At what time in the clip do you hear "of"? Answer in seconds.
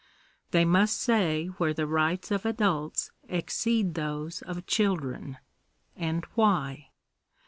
2.31-2.43, 4.41-4.65